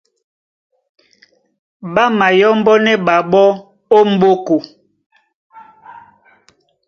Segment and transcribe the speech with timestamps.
[1.93, 3.47] Ɓá mayɔ́mbɔ́nɛ́ ɓaɓɔ́
[3.95, 4.55] ó m̀ɓóko.